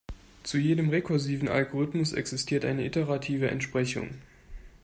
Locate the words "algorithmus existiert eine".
1.47-2.83